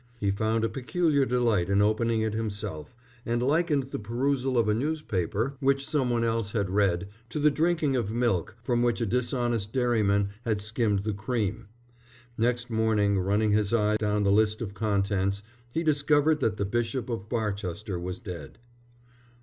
[0.19, 4.73] He found a peculiar delight in opening it himself, and likened the perusal of a
[4.73, 9.05] newspaper which some one else had read, to the drinking of milk from which a
[9.05, 11.67] dishonest dairyman had skimmed the cream.
[12.35, 17.07] Next morning, running his eye down the list of contents, he discovered that the Bishop
[17.07, 18.57] of Barchester was dead.